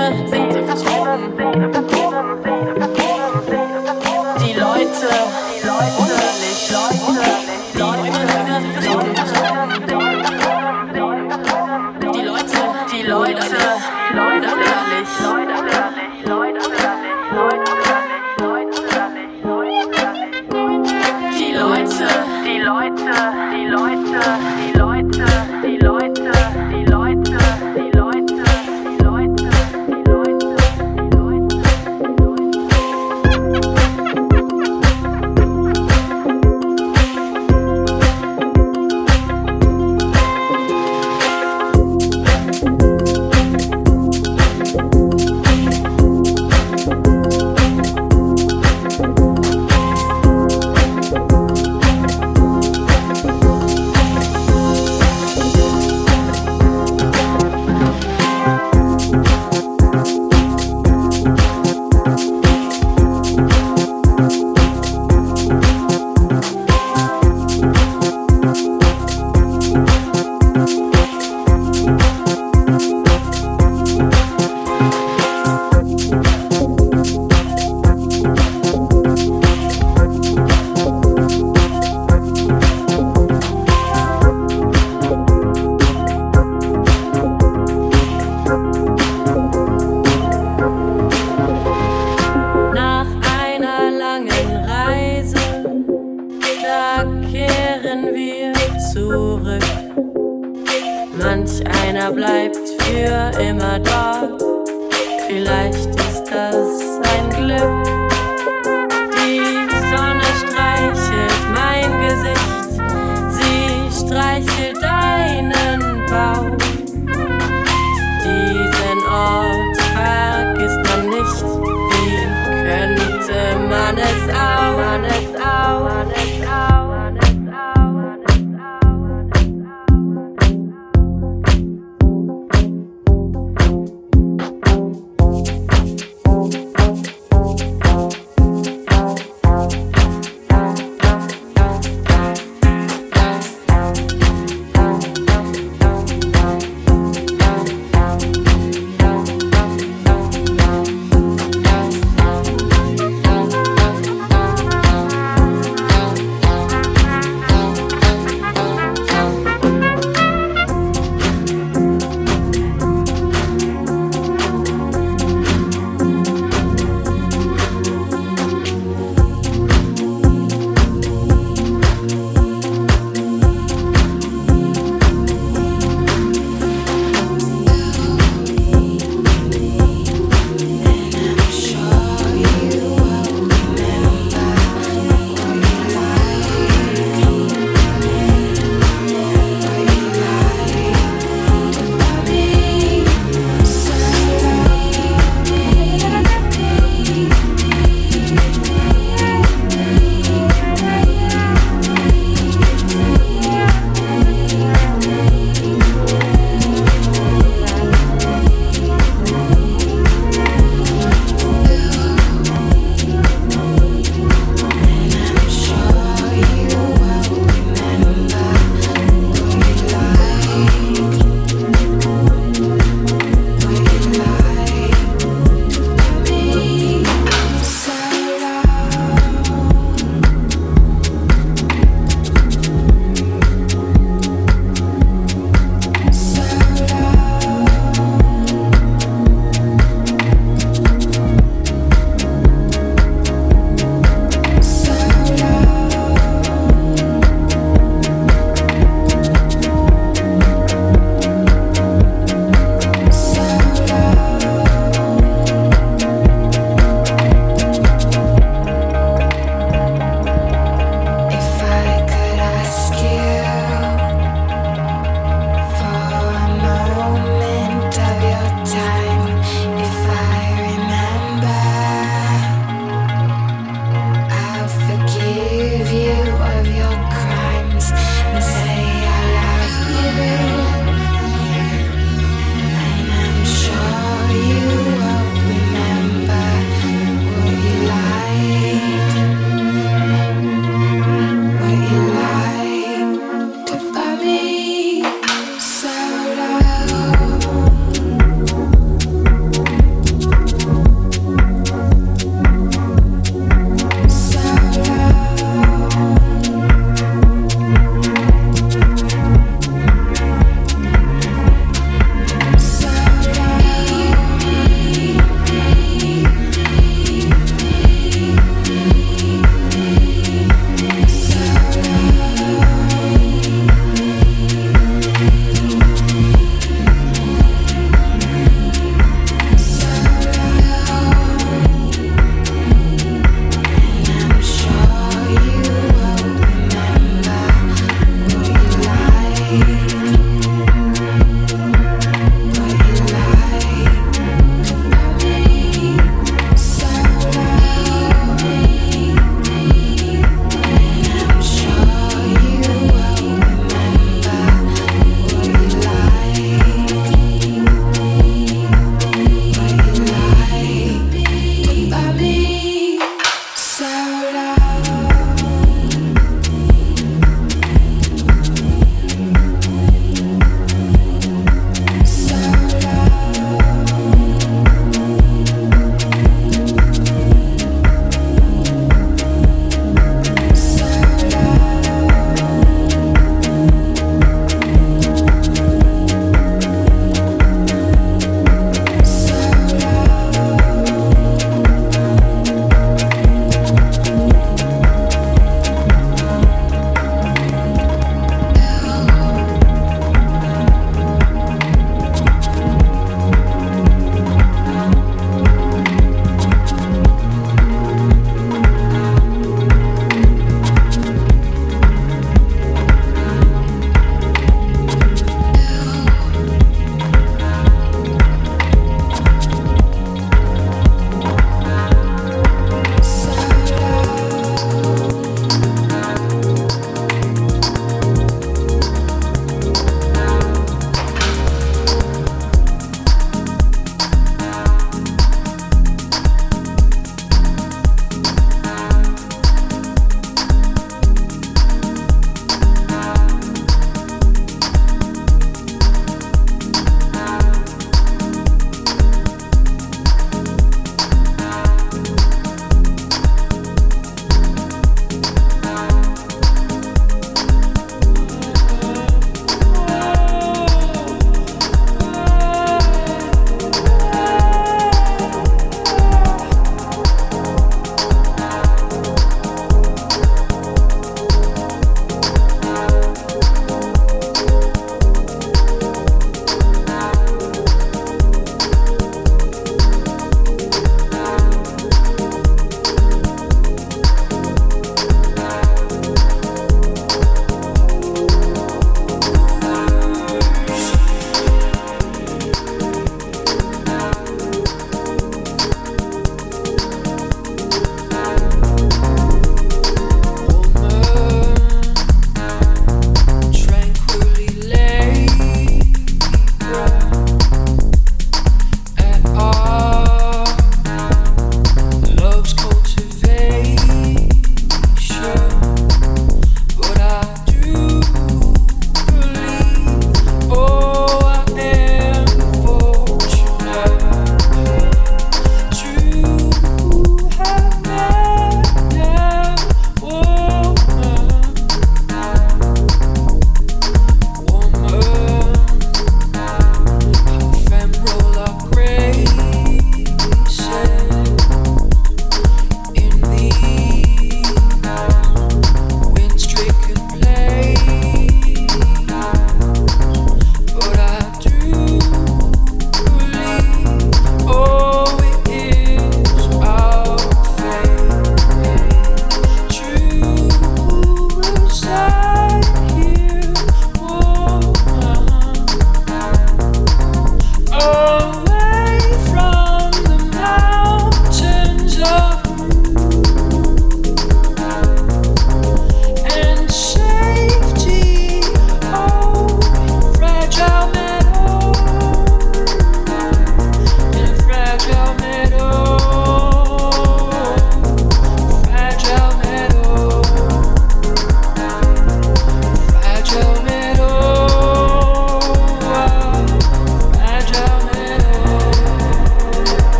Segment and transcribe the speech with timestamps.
[0.00, 0.52] Träume sind
[1.74, 2.09] vertrieben.